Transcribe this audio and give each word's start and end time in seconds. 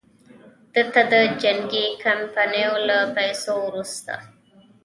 ده 0.73 0.83
ته 0.93 1.01
د 1.11 1.13
جنګي 1.41 1.85
کمپنیو 2.05 2.73
له 2.87 2.97
پیسو 3.15 3.53
وروسته. 3.67 4.13